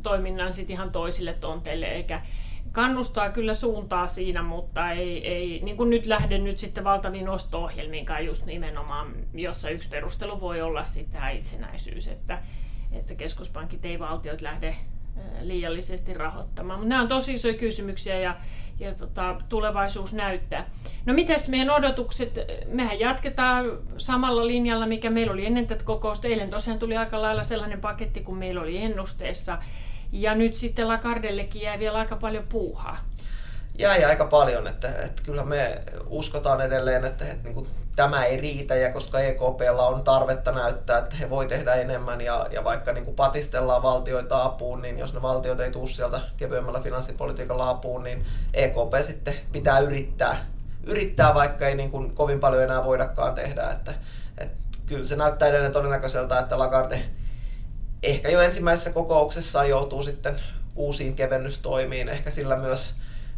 toiminnan 0.04 0.54
sitten 0.54 0.74
ihan 0.74 0.92
toisille 0.92 1.34
tonteille, 1.34 1.86
eikä, 1.86 2.22
kannustaa 2.72 3.30
kyllä 3.30 3.54
suuntaa 3.54 4.08
siinä, 4.08 4.44
mutta 4.44 4.92
ei, 4.92 5.28
ei 5.28 5.60
niin 5.64 5.78
kuin 5.78 5.90
nyt 5.90 6.06
lähde 6.06 6.38
nyt 6.38 6.60
sitten 6.60 6.84
valtaviin 6.84 7.30
osto-ohjelmiinkaan 7.30 8.26
just 8.26 8.46
nimenomaan, 8.46 9.14
jossa 9.34 9.70
yksi 9.70 9.90
perustelu 9.90 10.40
voi 10.40 10.62
olla 10.62 10.84
sitten 10.84 11.22
itsenäisyys, 11.38 12.08
että, 12.08 12.40
että 12.92 13.16
keskuspankit 13.16 13.86
ei 13.86 14.00
valtiot 14.00 14.42
lähde 14.42 14.76
liiallisesti 15.42 16.14
rahoittamaan. 16.14 16.80
Mutta 16.80 16.90
nämä 16.90 17.02
on 17.02 17.08
tosi 17.08 17.34
isoja 17.34 17.54
kysymyksiä 17.54 18.20
ja, 18.20 18.36
ja 18.80 18.96
tota, 18.96 19.36
tulevaisuus 19.50 20.14
näyttää. 20.14 20.70
No 21.06 21.14
mitäs 21.14 21.50
meidän 21.50 21.70
odotukset? 21.70 22.40
Mehän 22.68 23.00
jatketaan 23.00 23.66
samalla 23.98 24.48
linjalla, 24.48 24.86
mikä 24.86 25.10
meillä 25.10 25.34
oli 25.34 25.46
ennen 25.46 25.68
tätä 25.68 25.84
kokousta. 25.84 26.28
Eilen 26.28 26.50
tosiaan 26.50 26.80
tuli 26.80 26.98
aika 26.98 27.22
lailla 27.22 27.44
sellainen 27.44 27.82
paketti 27.82 28.20
kuin 28.20 28.38
meillä 28.38 28.62
oli 28.62 28.78
ennusteessa. 28.78 29.58
Ja 30.12 30.36
nyt 30.36 30.56
sitten 30.56 30.88
Lagardellekin 30.88 31.62
jäi 31.62 31.80
vielä 31.80 31.98
aika 31.98 32.16
paljon 32.16 32.44
puuhaa. 32.50 32.98
Jäi 33.80 34.04
aika 34.04 34.26
paljon, 34.26 34.68
että, 34.68 34.88
että 34.88 35.24
kyllä 35.24 35.44
me 35.44 35.76
uskotaan 36.06 36.62
edelleen, 36.62 37.06
että, 37.06 37.26
että 37.26 37.44
niin 37.44 37.54
kuin 37.54 37.68
tämä 37.96 38.26
ei 38.26 38.38
riitä 38.38 38.76
ja 38.76 38.92
koska 38.92 39.20
EKPlla 39.20 39.88
on 39.88 40.04
tarvetta 40.04 40.52
näyttää, 40.52 40.98
että 40.98 41.16
he 41.16 41.30
voi 41.30 41.48
tehdä 41.48 41.74
enemmän 41.74 42.22
ja, 42.22 42.48
ja 42.52 42.64
vaikka 42.64 42.94
niin 42.94 43.06
kuin 43.06 43.16
patistellaan 43.16 43.84
valtioita 43.84 44.44
apuun, 44.44 44.82
niin 44.82 45.00
jos 45.00 45.14
ne 45.14 45.22
valtiot 45.22 45.60
ei 45.60 45.72
tule 45.72 45.88
sieltä 45.88 46.22
kevyemmällä 46.38 46.80
finanssipolitiikalla 46.80 47.70
apuun, 47.70 48.04
niin 48.04 48.26
EKP 48.54 49.06
sitten 49.06 49.36
pitää 49.52 49.80
yrittää, 49.80 50.46
yrittää 50.84 51.34
vaikka 51.34 51.68
ei 51.68 51.76
niin 51.76 51.92
kuin 51.92 52.16
kovin 52.16 52.40
paljon 52.40 52.64
enää 52.64 52.84
voidakaan 52.84 53.36
tehdä, 53.36 53.72
että, 53.72 53.94
että 54.38 54.58
kyllä 54.86 55.06
se 55.06 55.16
näyttää 55.16 55.48
edelleen 55.48 55.72
todennäköiseltä, 55.72 56.40
että 56.40 56.60
Lagarde 56.60 57.06
ehkä 58.04 58.30
jo 58.30 58.42
ensimmäisessä 58.42 58.92
kokouksessa 58.92 59.64
joutuu 59.64 60.04
sitten 60.04 60.36
uusiin 60.76 61.16
kevennystoimiin. 61.16 62.10
Ehkä 62.10 62.32
sillä 62.32 62.56
myös 62.56 62.94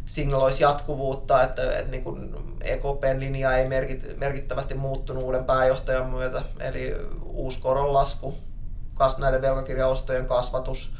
signaloisi 0.06 0.62
jatkuvuutta, 0.62 1.42
että, 1.42 1.78
että 1.78 1.90
niin 1.90 2.04
kuin 2.04 2.34
EKPn 2.60 3.16
linja 3.18 3.56
ei 3.56 3.68
merkittävästi 4.16 4.74
muuttunut 4.74 5.22
uuden 5.22 5.44
pääjohtajan 5.44 6.10
myötä, 6.10 6.42
eli 6.60 6.94
uusi 7.22 7.60
koronlasku, 7.60 8.34
näiden 9.18 9.42
velkakirjaostojen 9.42 10.26
kasvatus, 10.26 10.92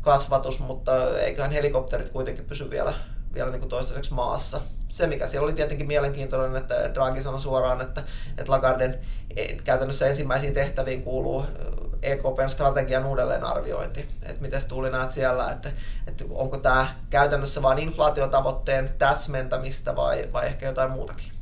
kasvatus, 0.00 0.60
mutta 0.60 1.18
eiköhän 1.18 1.52
helikopterit 1.52 2.08
kuitenkin 2.08 2.44
pysy 2.44 2.70
vielä, 2.70 2.94
vielä 3.34 3.50
niin 3.50 3.60
kuin 3.60 3.70
toistaiseksi 3.70 4.14
maassa. 4.14 4.60
Se, 4.88 5.06
mikä 5.06 5.26
siellä 5.26 5.44
oli 5.44 5.52
tietenkin 5.52 5.86
mielenkiintoinen, 5.86 6.56
että 6.56 6.94
Draghi 6.94 7.22
sanoi 7.22 7.40
suoraan, 7.40 7.80
että, 7.80 8.02
että 8.38 8.52
Lagarden 8.52 9.00
e, 9.36 9.46
käytännössä 9.46 10.06
ensimmäisiin 10.06 10.54
tehtäviin 10.54 11.02
kuuluu 11.02 11.46
EKPn 12.02 12.48
strategian 12.48 13.06
uudelleenarviointi. 13.06 14.08
Että 14.22 14.42
miten 14.42 14.60
Tuuli 14.68 14.90
näet 14.90 15.10
siellä, 15.10 15.50
että, 15.52 15.70
että 16.06 16.24
onko 16.30 16.58
tämä 16.58 16.88
käytännössä 17.10 17.62
vain 17.62 17.78
inflaatiotavoitteen 17.78 18.90
täsmentämistä 18.98 19.96
vai, 19.96 20.28
vai 20.32 20.46
ehkä 20.46 20.66
jotain 20.66 20.90
muutakin? 20.90 21.32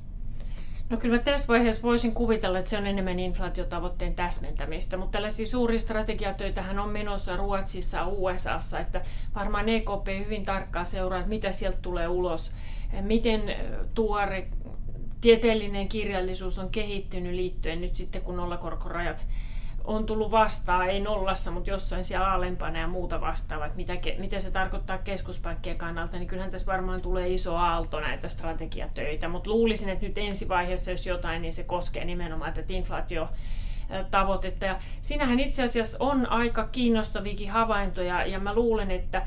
No 0.90 0.96
kyllä 0.96 1.16
mä 1.16 1.22
tässä 1.22 1.48
vaiheessa 1.48 1.82
voisin 1.82 2.14
kuvitella, 2.14 2.58
että 2.58 2.70
se 2.70 2.78
on 2.78 2.86
enemmän 2.86 3.18
inflaatiotavoitteen 3.18 4.14
täsmentämistä, 4.14 4.96
mutta 4.96 5.12
tällaisia 5.12 5.46
suuria 5.46 5.78
strategiatöitähän 5.78 6.78
on 6.78 6.88
menossa 6.88 7.36
Ruotsissa, 7.36 8.06
USAssa, 8.06 8.78
että 8.78 9.00
varmaan 9.34 9.68
EKP 9.68 10.06
hyvin 10.24 10.44
tarkkaan 10.44 10.86
seuraa, 10.86 11.18
että 11.18 11.28
mitä 11.28 11.52
sieltä 11.52 11.78
tulee 11.82 12.08
ulos, 12.08 12.52
miten 13.00 13.56
tuore 13.94 14.48
tieteellinen 15.20 15.88
kirjallisuus 15.88 16.58
on 16.58 16.70
kehittynyt 16.70 17.34
liittyen 17.34 17.80
nyt 17.80 17.96
sitten, 17.96 18.22
kun 18.22 18.36
nollakorkorajat 18.36 19.26
on 19.88 20.06
tullut 20.06 20.30
vastaan, 20.30 20.88
ei 20.88 21.00
nollassa, 21.00 21.50
mutta 21.50 21.70
jossain 21.70 22.04
siellä 22.04 22.32
alempana 22.32 22.78
ja 22.78 22.86
muuta 22.86 23.20
vastaavaa, 23.20 23.66
että 23.66 23.76
mitä, 23.76 23.92
mitä 24.18 24.40
se 24.40 24.50
tarkoittaa 24.50 24.98
keskuspankkien 24.98 25.78
kannalta, 25.78 26.16
niin 26.16 26.26
kyllähän 26.26 26.50
tässä 26.50 26.72
varmaan 26.72 27.02
tulee 27.02 27.28
iso 27.28 27.56
aalto 27.56 28.00
näitä 28.00 28.28
strategiatöitä, 28.28 29.28
mutta 29.28 29.50
luulisin, 29.50 29.88
että 29.88 30.06
nyt 30.06 30.18
ensivaiheessa, 30.18 30.90
jos 30.90 31.06
jotain, 31.06 31.42
niin 31.42 31.52
se 31.52 31.64
koskee 31.64 32.04
nimenomaan 32.04 32.52
tätä 32.52 32.72
inflaatio 32.72 33.28
tavoitetta. 34.10 34.66
Ja 34.66 34.78
siinähän 35.02 35.40
itse 35.40 35.62
asiassa 35.62 35.96
on 36.00 36.26
aika 36.26 36.68
kiinnostavikin 36.72 37.50
havaintoja, 37.50 38.26
ja 38.26 38.38
mä 38.38 38.54
luulen, 38.54 38.90
että 38.90 39.26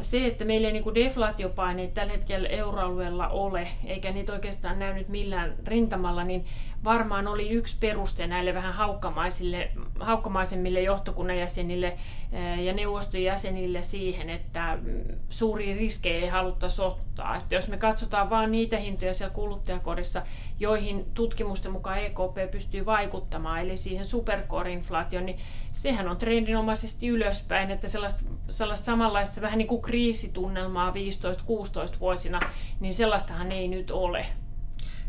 se, 0.00 0.26
että 0.26 0.44
meillä 0.44 0.68
ei 0.68 0.72
niin 0.72 0.94
deflaatiopaineita 0.94 1.94
tällä 1.94 2.12
hetkellä 2.12 2.48
euroalueella 2.48 3.28
ole, 3.28 3.68
eikä 3.84 4.12
niitä 4.12 4.32
oikeastaan 4.32 4.78
näy 4.78 4.94
nyt 4.94 5.08
millään 5.08 5.54
rintamalla, 5.66 6.24
niin 6.24 6.44
varmaan 6.84 7.28
oli 7.28 7.50
yksi 7.50 7.76
peruste 7.80 8.26
näille 8.26 8.54
vähän 8.54 8.72
haukkamaisille, 8.72 9.70
haukkamaisemmille 10.00 10.80
johtokunnan 10.80 11.38
jäsenille 11.38 11.86
eh, 12.32 12.64
ja 12.64 12.72
neuvoston 12.72 13.22
jäsenille 13.22 13.82
siihen, 13.82 14.30
että 14.30 14.78
mm, 14.82 15.02
suuria 15.30 15.76
riskejä 15.76 16.20
ei 16.20 16.28
haluttaisi 16.28 16.82
ottaa. 16.82 17.36
Että 17.36 17.54
jos 17.54 17.68
me 17.68 17.76
katsotaan 17.76 18.30
vain 18.30 18.50
niitä 18.50 18.76
hintoja 18.76 19.14
siellä 19.14 19.34
kuluttajakorissa, 19.34 20.22
joihin 20.60 21.04
tutkimusten 21.14 21.72
mukaan 21.72 21.98
EKP 21.98 22.50
pystyy 22.50 22.86
vaikuttamaan, 22.86 23.60
eli 23.60 23.76
siihen 23.76 24.04
supercore-inflaatioon, 24.04 25.26
niin 25.26 25.38
sehän 25.72 26.08
on 26.08 26.16
trendinomaisesti 26.16 27.08
ylöspäin, 27.08 27.70
että 27.70 27.88
sellaista, 27.88 28.22
sellaista 28.48 28.84
samanlaista 28.84 29.40
vähän 29.40 29.58
niin 29.58 29.68
kuin 29.68 29.81
kriisitunnelmaa 29.82 30.90
15-16 30.90 32.00
vuosina, 32.00 32.40
niin 32.80 32.94
sellaistahan 32.94 33.52
ei 33.52 33.68
nyt 33.68 33.90
ole. 33.90 34.26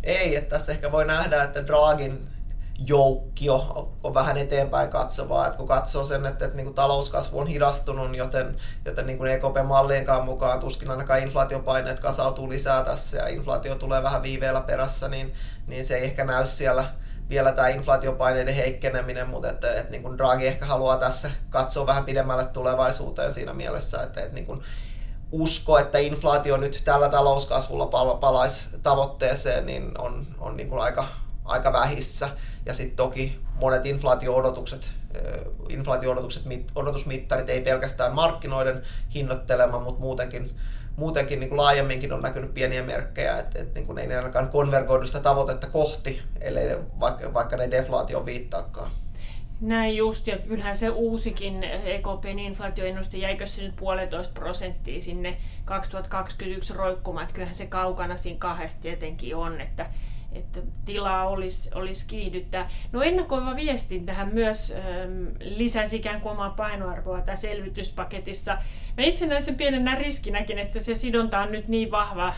Ei, 0.04 0.36
että 0.36 0.50
tässä 0.50 0.72
ehkä 0.72 0.92
voi 0.92 1.06
nähdä, 1.06 1.44
että 1.44 1.68
Dragin 1.68 2.28
joukkio 2.88 3.90
on 4.04 4.14
vähän 4.14 4.38
eteenpäin 4.38 4.90
katsovaa, 4.90 5.48
että 5.48 5.58
kun 5.58 5.68
katsoo 5.68 6.04
sen, 6.04 6.26
että, 6.26 6.46
että 6.46 6.58
niin 6.58 6.66
kuin 6.66 6.76
talouskasvu 6.76 7.40
on 7.40 7.48
hidastunut, 7.48 8.16
joten, 8.16 8.56
joten 8.86 9.06
niin 9.06 9.28
EKP-mallienkaan 9.28 10.26
mukaan 10.26 10.60
tuskin 10.60 10.92
ainakaan 10.92 11.24
inflaatiopaineet 11.24 12.00
kasautuu 12.00 12.50
lisää 12.50 12.84
tässä 12.84 13.18
ja 13.18 13.28
inflaatio 13.28 13.76
tulee 13.76 14.04
vähän 14.04 14.24
viiveellä 14.24 14.62
perässä, 14.62 15.08
niin, 15.08 15.34
niin 15.68 15.86
se 15.86 15.98
ei 15.98 16.04
ehkä 16.04 16.24
näy 16.24 16.46
siellä 16.46 16.86
vielä 17.30 17.52
tämä 17.52 17.68
inflaatiopaineiden 17.68 18.56
heikkeneminen, 18.56 19.30
mutta 19.30 19.50
että, 19.50 19.74
että 19.74 19.92
niin 19.92 20.02
kuin 20.02 20.18
Draghi 20.18 20.48
ehkä 20.48 20.66
haluaa 20.66 20.98
tässä 20.98 21.32
katsoa 21.50 21.88
vähän 21.88 22.06
pidemmälle 22.06 22.46
tulevaisuuteen 22.46 23.34
siinä 23.34 23.54
mielessä, 23.54 24.02
että, 24.04 24.22
että 24.22 24.36
niin 24.36 24.46
kuin 24.46 24.62
usko, 25.32 25.80
että 25.80 25.98
inflaatio 25.98 26.58
nyt 26.58 26.82
tällä 26.86 27.10
talouskasvulla 27.10 28.16
palaisi 28.16 28.70
tavoitteeseen, 28.84 29.66
niin 29.66 29.92
on, 29.98 30.28
on 30.40 30.58
niin 30.58 30.70
kuin 30.70 30.82
aika, 30.82 31.08
aika 31.46 31.74
vähissä. 31.74 32.30
Ja 32.66 32.74
sitten 32.74 32.98
toki 32.98 33.40
monet 33.56 33.86
inflaatio-odotukset, 33.86 34.92
inflaatio-odotukset, 35.70 36.44
odotusmittarit 36.76 37.50
ei 37.50 37.62
pelkästään 37.62 38.14
markkinoiden 38.14 38.82
hinnoittelema, 39.14 39.80
mutta 39.80 40.02
muutenkin, 40.02 40.56
muutenkin 40.96 41.40
niin 41.40 41.50
kuin 41.50 41.58
laajemminkin 41.58 42.14
on 42.14 42.22
näkynyt 42.22 42.54
pieniä 42.54 42.84
merkkejä, 42.84 43.40
että, 43.40 43.60
että 43.60 43.80
niin 43.80 43.88
kuin 43.88 43.98
ei 43.98 44.08
ne 44.08 44.18
ainakaan 44.18 44.50
konvergoidu 44.50 45.08
sitä 45.08 45.20
tavoitetta 45.20 45.68
kohti, 45.68 46.22
ellei 46.42 46.78
vaikka, 47.00 47.34
vaikka 47.34 47.58
ne 47.58 47.72
deflaatio 47.72 48.26
viittaakaan. 48.26 48.92
Näin 49.62 49.96
just, 49.96 50.28
ja 50.28 50.38
kyllähän 50.38 50.76
se 50.76 50.90
uusikin 50.90 51.64
EKPn 51.64 52.40
inflaatioennuste, 52.40 53.18
jäikö 53.18 53.46
se 53.46 53.62
nyt 53.62 53.76
puolitoista 53.76 54.40
prosenttia 54.40 55.02
sinne 55.02 55.38
2021 55.66 56.74
roikkumaan, 56.74 57.24
että 57.24 57.34
kyllähän 57.34 57.56
se 57.56 57.66
kaukana 57.66 58.18
siinä 58.18 58.40
kahdesta 58.40 58.82
tietenkin 58.82 59.36
on, 59.36 59.62
että 59.62 59.86
että 60.34 60.60
tilaa 60.86 61.28
olisi, 61.28 61.70
olisi 61.76 62.08
kiihdyttää. 62.08 62.70
No 62.92 63.02
ennakoiva 63.02 63.56
viestintähän 63.56 64.34
myös 64.34 64.74
lisäsi 65.40 65.96
ikään 65.96 66.22
kuin 66.22 66.32
omaa 66.32 66.50
painoarvoa 66.50 67.22
tässä 67.22 67.48
selvityspaketissa. 67.48 68.58
Mä 68.98 69.04
itse 69.04 69.26
näen 69.26 69.42
sen 69.42 69.56
pienenä 69.56 69.96
riskinäkin, 69.96 70.60
että 70.60 70.80
se 70.80 70.94
sidonta 70.94 71.40
on 71.40 71.52
nyt 71.52 71.68
niin 71.68 71.92
vahva 71.92 72.28
äh, 72.28 72.36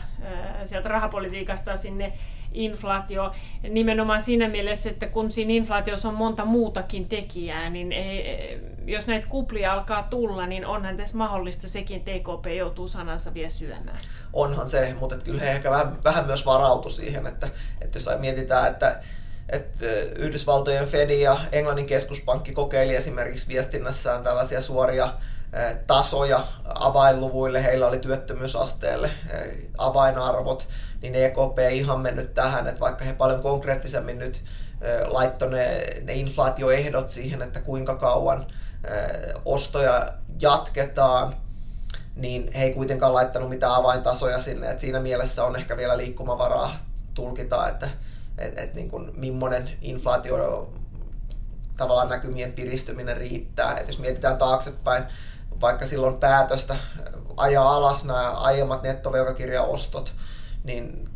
sieltä 0.64 0.88
rahapolitiikasta 0.88 1.76
sinne 1.76 2.12
inflaatio 2.52 3.32
nimenomaan 3.68 4.22
siinä 4.22 4.48
mielessä, 4.48 4.90
että 4.90 5.06
kun 5.06 5.32
siinä 5.32 5.52
inflaatiossa 5.52 6.08
on 6.08 6.14
monta 6.14 6.44
muutakin 6.44 7.08
tekijää, 7.08 7.70
niin 7.70 7.92
ei, 7.92 8.60
jos 8.84 9.06
näitä 9.06 9.26
kuplia 9.26 9.72
alkaa 9.72 10.02
tulla, 10.02 10.46
niin 10.46 10.66
onhan 10.66 10.96
tässä 10.96 11.16
mahdollista 11.16 11.68
sekin, 11.68 11.96
että 11.96 12.10
EKP 12.10 12.46
joutuu 12.56 12.88
sanansa 12.88 13.34
vielä 13.34 13.50
syömään. 13.50 13.98
Onhan 14.32 14.68
se, 14.68 14.94
mutta 15.00 15.16
kyllä 15.18 15.40
he 15.40 15.50
ehkä 15.50 15.70
vähän, 15.70 16.04
vähän 16.04 16.26
myös 16.26 16.46
varautu 16.46 16.90
siihen, 16.90 17.26
että, 17.26 17.48
että 17.80 17.96
jos 17.96 18.08
mietitään, 18.18 18.72
että 18.72 19.00
että 19.48 19.86
Yhdysvaltojen 20.16 20.86
Fed 20.86 21.10
ja 21.10 21.36
Englannin 21.52 21.86
keskuspankki 21.86 22.52
kokeili 22.52 22.94
esimerkiksi 22.94 23.48
viestinnässään 23.48 24.24
tällaisia 24.24 24.60
suoria 24.60 25.08
tasoja 25.86 26.44
avainluvuille, 26.74 27.64
heillä 27.64 27.86
oli 27.86 27.98
työttömyysasteelle 27.98 29.10
avainarvot, 29.78 30.68
niin 31.02 31.14
EKP 31.14 31.58
ei 31.58 31.78
ihan 31.78 32.00
mennyt 32.00 32.34
tähän, 32.34 32.66
että 32.66 32.80
vaikka 32.80 33.04
he 33.04 33.12
paljon 33.12 33.42
konkreettisemmin 33.42 34.18
nyt 34.18 34.42
laittoi 35.04 35.50
ne, 35.50 35.86
ne 36.02 36.12
inflaatioehdot 36.12 37.10
siihen, 37.10 37.42
että 37.42 37.60
kuinka 37.60 37.94
kauan 37.94 38.46
ostoja 39.44 40.12
jatketaan, 40.40 41.36
niin 42.16 42.52
he 42.52 42.64
ei 42.64 42.74
kuitenkaan 42.74 43.14
laittanut 43.14 43.48
mitään 43.48 43.74
avaintasoja 43.74 44.40
sinne, 44.40 44.70
että 44.70 44.80
siinä 44.80 45.00
mielessä 45.00 45.44
on 45.44 45.56
ehkä 45.56 45.76
vielä 45.76 45.96
liikkumavaraa 45.96 46.76
tulkita, 47.14 47.68
että 47.68 47.88
et, 48.38 48.58
et 48.58 48.74
niin 48.74 48.90
kuin, 48.90 49.12
millainen 49.16 49.70
inflaatio 49.82 50.72
tavallaan 51.76 52.08
näkymien 52.08 52.52
piristyminen 52.52 53.16
riittää. 53.16 53.76
Et 53.78 53.86
jos 53.86 53.98
mietitään 53.98 54.38
taaksepäin, 54.38 55.04
vaikka 55.60 55.86
silloin 55.86 56.16
päätöstä 56.16 56.76
ajaa 57.36 57.74
alas 57.76 58.04
nämä 58.04 58.30
aiemmat 58.30 58.82
nettovelkakirjaostot, 58.82 60.14
niin 60.64 61.08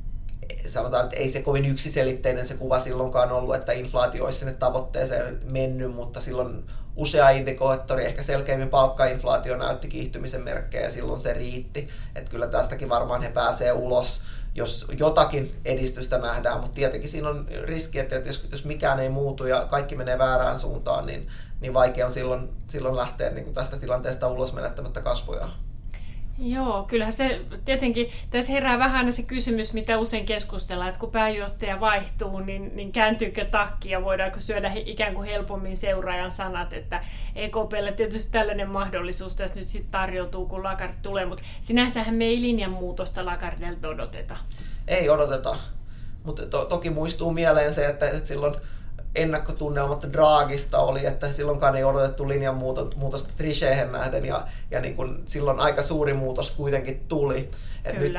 sanotaan, 0.67 1.05
että 1.05 1.17
ei 1.17 1.29
se 1.29 1.43
kovin 1.43 1.65
yksiselitteinen 1.65 2.47
se 2.47 2.55
kuva 2.55 2.79
silloinkaan 2.79 3.33
ollut, 3.33 3.55
että 3.55 3.73
inflaatio 3.73 4.25
olisi 4.25 4.39
sinne 4.39 4.53
tavoitteeseen 4.53 5.41
mennyt, 5.45 5.95
mutta 5.95 6.21
silloin 6.21 6.65
usea 6.97 7.31
indikaattori, 7.31 8.05
ehkä 8.05 8.23
selkeimmin 8.23 8.69
palkkainflaatio 8.69 9.57
näytti 9.57 9.89
kiihtymisen 9.89 10.43
merkkejä 10.43 10.85
ja 10.85 10.91
silloin 10.91 11.21
se 11.21 11.33
riitti. 11.33 11.89
Että 12.15 12.31
kyllä 12.31 12.47
tästäkin 12.47 12.89
varmaan 12.89 13.23
he 13.23 13.29
pääsee 13.29 13.73
ulos, 13.73 14.21
jos 14.55 14.87
jotakin 14.99 15.61
edistystä 15.65 16.19
nähdään, 16.19 16.61
mutta 16.61 16.75
tietenkin 16.75 17.11
siinä 17.11 17.29
on 17.29 17.47
riski, 17.63 17.99
että 17.99 18.17
jos, 18.17 18.49
jos 18.53 18.65
mikään 18.65 19.01
ei 19.01 19.09
muutu 19.09 19.47
ja 19.47 19.67
kaikki 19.71 19.97
menee 19.97 20.19
väärään 20.19 20.59
suuntaan, 20.59 21.07
niin, 21.07 21.29
niin 21.61 21.75
vaikea 21.75 22.07
on 22.07 22.13
silloin, 22.13 22.49
silloin 22.69 22.97
lähteä 22.97 23.31
niin 23.31 23.45
kuin 23.45 23.55
tästä 23.55 23.77
tilanteesta 23.77 24.29
ulos 24.29 24.53
menettämättä 24.53 25.01
kasvoja. 25.01 25.49
Joo, 26.43 26.83
kyllähän 26.83 27.13
se 27.13 27.41
tietenkin, 27.65 28.11
tässä 28.31 28.53
herää 28.53 28.79
vähän 28.79 29.13
se 29.13 29.23
kysymys, 29.23 29.73
mitä 29.73 29.99
usein 29.99 30.27
keskustellaan, 30.27 30.89
että 30.89 31.01
kun 31.01 31.11
pääjohtaja 31.11 31.81
vaihtuu, 31.81 32.41
niin, 32.41 32.77
niin 32.77 32.93
kääntyykö 32.93 33.45
takki 33.45 33.91
ja 33.91 34.05
voidaanko 34.05 34.41
syödä 34.41 34.73
ikään 34.75 35.15
kuin 35.15 35.29
helpommin 35.29 35.77
seuraajan 35.77 36.31
sanat, 36.31 36.73
että 36.73 37.05
EKPlle 37.35 37.93
tietysti 37.93 38.33
tällainen 38.33 38.69
mahdollisuus 38.69 39.35
tässä 39.35 39.57
nyt 39.57 39.69
sitten 39.69 39.91
tarjoutuu, 39.91 40.47
kun 40.47 40.63
Lagarde 40.63 40.95
tulee, 41.03 41.27
mutta 41.27 41.45
sinänsähän 41.61 42.15
me 42.15 42.25
ei 42.25 42.41
linjan 42.41 42.71
muutosta 42.71 43.25
Lagardelta 43.25 43.89
odoteta. 43.89 44.37
Ei 44.89 45.11
odoteta, 45.11 45.57
mutta 46.25 46.47
to, 46.47 46.65
toki 46.65 46.91
muistuu 46.91 47.33
mieleen 47.33 47.75
se, 47.75 47.87
että, 47.87 48.07
että 48.07 48.29
silloin 48.29 48.55
ennakkotunnelmat 49.15 50.07
Draagista 50.13 50.79
oli, 50.79 51.07
että 51.07 51.33
silloinkaan 51.33 51.77
ei 51.77 51.85
odotettu 51.85 52.29
linjan 52.29 52.57
muutosta 52.97 53.33
Trichehen 53.37 53.93
nähden 53.93 54.25
ja, 54.25 54.47
ja 54.71 54.81
niin 54.81 54.97
kuin 54.97 55.23
silloin 55.27 55.61
aika 55.61 55.83
suuri 55.83 56.15
muutos 56.15 56.55
kuitenkin 56.55 57.05
tuli. 57.09 57.51
Et 57.85 57.99
nyt 57.99 58.15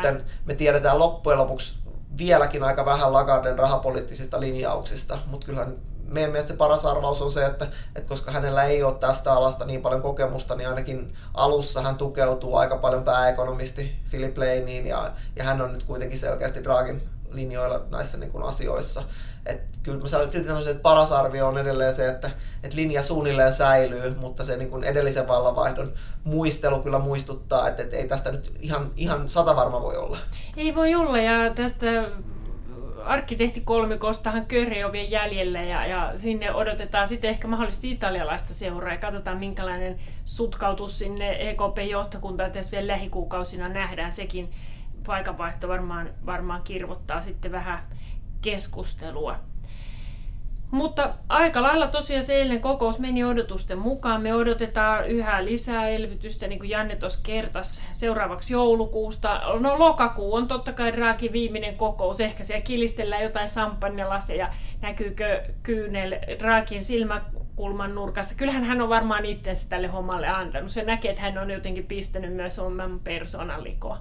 me 0.45 0.55
tiedetään 0.55 0.99
loppujen 0.99 1.39
lopuksi 1.39 1.75
vieläkin 2.17 2.63
aika 2.63 2.85
vähän 2.85 3.13
Lagarden 3.13 3.59
rahapoliittisista 3.59 4.39
linjauksista, 4.39 5.17
mutta 5.27 5.45
kyllä 5.45 5.67
meidän 6.07 6.31
mielestä 6.31 6.53
se 6.53 6.57
paras 6.57 6.85
arvaus 6.85 7.21
on 7.21 7.31
se, 7.31 7.45
että, 7.45 7.67
että 7.95 8.09
koska 8.09 8.31
hänellä 8.31 8.63
ei 8.63 8.83
ole 8.83 8.93
tästä 8.93 9.33
alasta 9.33 9.65
niin 9.65 9.81
paljon 9.81 10.01
kokemusta, 10.01 10.55
niin 10.55 10.69
ainakin 10.69 11.13
alussa 11.33 11.81
hän 11.81 11.95
tukeutuu 11.95 12.55
aika 12.55 12.77
paljon 12.77 13.03
pääekonomisti 13.03 13.95
Philip 14.09 14.37
Laneen 14.37 14.87
ja, 14.87 15.11
ja 15.35 15.43
hän 15.43 15.61
on 15.61 15.73
nyt 15.73 15.83
kuitenkin 15.83 16.19
selkeästi 16.19 16.63
Dragin 16.63 17.01
linjoilla 17.31 17.85
näissä 17.91 18.17
niin 18.17 18.31
kuin 18.31 18.43
asioissa. 18.43 19.03
Et 19.45 19.61
kyllä 19.83 19.99
mä 19.99 20.07
sanoisin, 20.07 20.71
että 20.71 20.81
paras 20.81 21.11
arvio 21.11 21.47
on 21.47 21.57
edelleen 21.57 21.93
se, 21.93 22.07
että, 22.07 22.31
että 22.63 22.77
linja 22.77 23.03
suunnilleen 23.03 23.53
säilyy, 23.53 24.15
mutta 24.19 24.43
se 24.43 24.57
niin 24.57 24.69
kuin 24.69 24.83
edellisen 24.83 25.27
vallanvaihdon 25.27 25.93
muistelu 26.23 26.81
kyllä 26.81 26.99
muistuttaa, 26.99 27.67
että, 27.67 27.83
että 27.83 27.95
ei 27.95 28.07
tästä 28.07 28.31
nyt 28.31 28.53
ihan, 28.59 28.91
ihan 28.95 29.29
satavarma 29.29 29.81
voi 29.81 29.97
olla. 29.97 30.17
Ei 30.57 30.75
voi 30.75 30.95
olla 30.95 31.19
ja 31.19 31.53
tästä 31.53 31.85
arkkitehtikolmikostahan 33.03 34.45
Köri 34.45 34.83
on 34.83 34.91
vielä 34.91 35.09
jäljellä 35.09 35.61
ja, 35.61 35.85
ja 35.85 36.13
sinne 36.17 36.53
odotetaan 36.53 37.07
sitten 37.07 37.29
ehkä 37.29 37.47
mahdollisesti 37.47 37.91
italialaista 37.91 38.53
seuraa 38.53 38.91
ja 38.91 38.97
katsotaan 38.97 39.37
minkälainen 39.37 39.99
sutkautus 40.25 40.99
sinne 40.99 41.49
EKP-johtokuntaan 41.49 42.51
tässä 42.51 42.71
vielä 42.71 42.87
lähikuukausina 42.87 43.69
nähdään. 43.69 44.11
Sekin 44.11 44.51
paikanvaihto 45.05 45.67
varmaan, 45.67 46.09
varmaan 46.25 46.61
kirvottaa 46.63 47.21
sitten 47.21 47.51
vähän 47.51 47.79
keskustelua. 48.41 49.35
Mutta 50.71 51.13
aika 51.29 51.61
lailla 51.61 51.87
tosiaan 51.87 52.23
se 52.23 52.35
eilen 52.35 52.61
kokous 52.61 52.99
meni 52.99 53.23
odotusten 53.23 53.79
mukaan. 53.79 54.21
Me 54.21 54.35
odotetaan 54.35 55.07
yhä 55.07 55.45
lisää 55.45 55.87
elvytystä, 55.87 56.47
niin 56.47 56.59
kuin 56.59 56.69
Janne 56.69 56.95
tuossa 56.95 57.19
kertas 57.23 57.83
seuraavaksi 57.91 58.53
joulukuusta. 58.53 59.41
No 59.59 59.79
lokakuu 59.79 60.35
on 60.35 60.47
totta 60.47 60.73
kai 60.73 60.93
Draghi 60.93 61.31
viimeinen 61.31 61.77
kokous. 61.77 62.21
Ehkä 62.21 62.43
siellä 62.43 62.61
kilistellään 62.61 63.23
jotain 63.23 63.49
sampanjalasta 63.49 64.33
ja 64.33 64.49
näkyykö 64.81 65.43
kyynel 65.63 66.15
Draghin 66.39 66.83
silmäkulman 66.83 67.95
nurkassa. 67.95 68.35
Kyllähän 68.35 68.63
hän 68.63 68.81
on 68.81 68.89
varmaan 68.89 69.25
itseensä 69.25 69.69
tälle 69.69 69.87
hommalle 69.87 70.27
antanut. 70.27 70.71
Se 70.71 70.83
näkee, 70.83 71.11
että 71.11 71.21
hän 71.21 71.37
on 71.37 71.51
jotenkin 71.51 71.85
pistänyt 71.85 72.33
myös 72.33 72.59
oman 72.59 72.99
persoonallikoa 72.99 73.97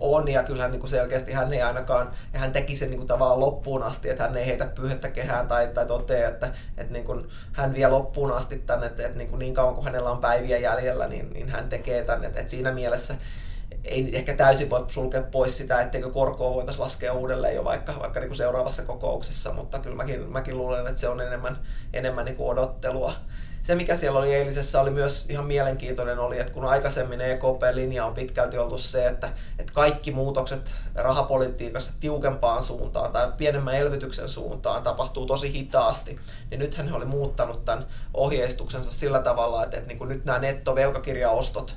on, 0.00 0.28
ja 0.28 0.42
kyllähän 0.42 0.70
niin 0.70 0.80
kuin 0.80 0.90
selkeästi 0.90 1.32
hän 1.32 1.52
ei 1.52 1.62
ainakaan, 1.62 2.10
ja 2.32 2.38
hän 2.38 2.52
teki 2.52 2.76
sen 2.76 2.90
niin 2.90 2.98
kuin 2.98 3.08
tavallaan 3.08 3.40
loppuun 3.40 3.82
asti, 3.82 4.10
että 4.10 4.22
hän 4.22 4.36
ei 4.36 4.46
heitä 4.46 4.66
pyhettä 4.66 5.08
kehään 5.08 5.48
tai, 5.48 5.68
tai 5.68 5.86
totea, 5.86 6.28
että, 6.28 6.52
että 6.76 6.92
niin 6.92 7.04
kuin 7.04 7.28
hän 7.52 7.74
vie 7.74 7.88
loppuun 7.88 8.32
asti 8.32 8.56
tänne, 8.56 8.86
että, 8.86 9.06
että 9.06 9.18
niin, 9.18 9.28
kuin 9.28 9.38
niin 9.38 9.54
kauan 9.54 9.74
kuin 9.74 9.84
hänellä 9.84 10.10
on 10.10 10.18
päiviä 10.18 10.58
jäljellä, 10.58 11.08
niin, 11.08 11.30
niin 11.32 11.48
hän 11.48 11.68
tekee 11.68 12.02
tänne, 12.02 12.26
että, 12.26 12.40
että 12.40 12.50
siinä 12.50 12.72
mielessä 12.72 13.14
ei 13.84 14.16
ehkä 14.16 14.34
täysin 14.34 14.70
voi 14.70 14.84
sulkea 14.88 15.22
pois 15.22 15.56
sitä, 15.56 15.80
etteikö 15.80 16.10
korkoa 16.10 16.54
voitaisiin 16.54 16.82
laskea 16.82 17.12
uudelleen 17.12 17.54
jo 17.54 17.64
vaikka, 17.64 17.94
vaikka 18.00 18.20
niin 18.20 18.28
kuin 18.28 18.36
seuraavassa 18.36 18.82
kokouksessa, 18.82 19.52
mutta 19.52 19.78
kyllä 19.78 19.96
mäkin, 19.96 20.32
mäkin 20.32 20.58
luulen, 20.58 20.86
että 20.86 21.00
se 21.00 21.08
on 21.08 21.20
enemmän, 21.20 21.58
enemmän 21.92 22.24
niin 22.24 22.36
kuin 22.36 22.50
odottelua 22.50 23.12
se, 23.62 23.74
mikä 23.74 23.96
siellä 23.96 24.18
oli 24.18 24.34
eilisessä, 24.34 24.80
oli 24.80 24.90
myös 24.90 25.26
ihan 25.28 25.46
mielenkiintoinen, 25.46 26.18
oli, 26.18 26.38
että 26.38 26.52
kun 26.52 26.64
aikaisemmin 26.64 27.20
EKP-linja 27.20 28.04
on 28.04 28.14
pitkälti 28.14 28.58
ollut 28.58 28.80
se, 28.80 29.08
että, 29.08 29.32
että 29.58 29.72
kaikki 29.72 30.12
muutokset 30.12 30.74
rahapolitiikassa 30.94 31.92
tiukempaan 32.00 32.62
suuntaan 32.62 33.12
tai 33.12 33.32
pienemmän 33.36 33.74
elvytyksen 33.74 34.28
suuntaan 34.28 34.82
tapahtuu 34.82 35.26
tosi 35.26 35.52
hitaasti, 35.52 36.18
niin 36.50 36.58
nythän 36.58 36.88
he 36.88 36.94
oli 36.94 37.04
muuttanut 37.04 37.64
tämän 37.64 37.86
ohjeistuksensa 38.14 38.92
sillä 38.92 39.18
tavalla, 39.18 39.64
että, 39.64 39.76
että 39.76 39.88
niin 39.88 39.98
kuin 39.98 40.08
nyt 40.08 40.24
nämä 40.24 40.38
nettovelkakirjaostot 40.38 41.76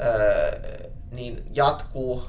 öö, 0.00 0.80
niin 1.10 1.46
jatkuu 1.50 2.24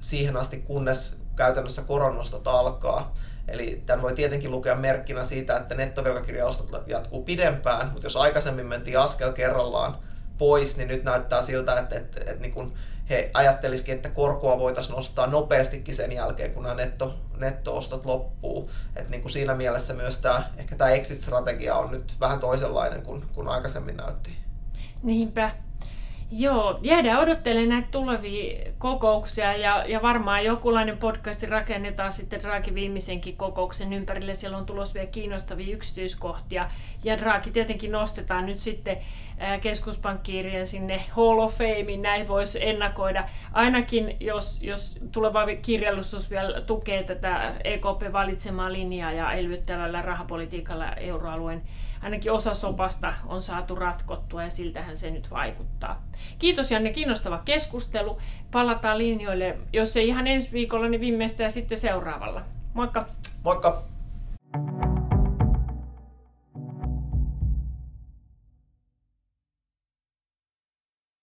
siihen 0.00 0.36
asti, 0.36 0.56
kunnes 0.56 1.16
käytännössä 1.36 1.82
koronostot 1.82 2.48
alkaa. 2.48 3.14
Eli 3.48 3.82
tämän 3.86 4.02
voi 4.02 4.12
tietenkin 4.12 4.50
lukea 4.50 4.74
merkkinä 4.74 5.24
siitä, 5.24 5.56
että 5.56 5.74
nettovelkakirjaostot 5.74 6.82
jatkuu 6.86 7.22
pidempään, 7.22 7.90
mutta 7.92 8.06
jos 8.06 8.16
aikaisemmin 8.16 8.66
mentiin 8.66 8.98
askel 8.98 9.32
kerrallaan 9.32 9.98
pois, 10.38 10.76
niin 10.76 10.88
nyt 10.88 11.04
näyttää 11.04 11.42
siltä, 11.42 11.78
että, 11.78 11.96
että, 11.96 12.20
että, 12.20 12.30
että 12.30 12.42
niin 12.42 12.54
kuin 12.54 12.72
he 13.10 13.30
ajattelisikin, 13.34 13.94
että 13.94 14.08
korkoa 14.08 14.58
voitaisiin 14.58 14.94
nostaa 14.94 15.26
nopeastikin 15.26 15.94
sen 15.94 16.12
jälkeen, 16.12 16.54
kun 16.54 16.62
nämä 16.62 16.74
netto, 16.74 17.18
netto-ostot 17.36 18.06
loppuu. 18.06 18.70
Että 18.96 19.10
niin 19.10 19.20
kuin 19.20 19.32
siinä 19.32 19.54
mielessä 19.54 19.94
myös 19.94 20.18
tämä, 20.18 20.50
ehkä 20.56 20.76
tämä 20.76 20.90
exit-strategia 20.90 21.76
on 21.76 21.90
nyt 21.90 22.14
vähän 22.20 22.40
toisenlainen 22.40 23.02
kuin, 23.02 23.24
kuin 23.34 23.48
aikaisemmin 23.48 23.96
näytti. 23.96 24.36
Niinpä. 25.02 25.50
Joo, 26.30 26.78
jäädään 26.82 27.20
odottelemaan 27.20 27.68
näitä 27.68 27.88
tulevia 27.90 28.72
kokouksia 28.78 29.56
ja, 29.56 29.84
ja 29.86 30.02
varmaan 30.02 30.44
jokulainen 30.44 30.98
podcasti 30.98 31.46
rakennetaan 31.46 32.12
sitten 32.12 32.42
Draghi 32.42 32.74
viimeisenkin 32.74 33.36
kokouksen 33.36 33.92
ympärille. 33.92 34.34
Siellä 34.34 34.56
on 34.56 34.66
tulossa 34.66 34.94
vielä 34.94 35.06
kiinnostavia 35.06 35.74
yksityiskohtia 35.74 36.70
ja 37.04 37.18
Draghi 37.18 37.50
tietenkin 37.50 37.92
nostetaan 37.92 38.46
nyt 38.46 38.60
sitten 38.60 38.96
keskuspankkiirien 39.60 40.66
sinne 40.66 41.04
Hall 41.10 41.38
of 41.38 41.54
Fame, 41.58 41.96
näin 41.96 42.28
voisi 42.28 42.68
ennakoida. 42.68 43.24
Ainakin 43.52 44.16
jos, 44.20 44.58
jos 44.62 44.98
tuleva 45.12 45.46
kirjallisuus 45.62 46.30
vielä 46.30 46.60
tukee 46.60 47.02
tätä 47.02 47.54
EKP 47.64 48.12
valitsemaa 48.12 48.72
linjaa 48.72 49.12
ja 49.12 49.32
elvyttävällä 49.32 50.02
rahapolitiikalla 50.02 50.92
euroalueen 50.92 51.62
ainakin 52.02 52.32
osa 52.32 52.54
sopasta 52.54 53.14
on 53.26 53.42
saatu 53.42 53.74
ratkottua 53.74 54.42
ja 54.42 54.50
siltähän 54.50 54.96
se 54.96 55.10
nyt 55.10 55.30
vaikuttaa. 55.30 56.02
Kiitos 56.38 56.70
Janne, 56.70 56.90
kiinnostava 56.90 57.42
keskustelu. 57.44 58.18
Palataan 58.50 58.98
linjoille, 58.98 59.58
jos 59.72 59.96
ei 59.96 60.08
ihan 60.08 60.26
ensi 60.26 60.52
viikolla, 60.52 60.88
niin 60.88 61.00
viimeistään 61.00 61.52
sitten 61.52 61.78
seuraavalla. 61.78 62.42
Moikka! 62.74 63.06
Moikka! 63.44 63.82
thank 64.52 64.84
you 64.84 64.95